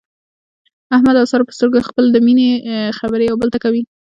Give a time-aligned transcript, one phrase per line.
[0.95, 2.49] احمد او ساره په سترګو کې خپلې د مینې
[2.97, 3.81] خبرې یو بل ته کوي.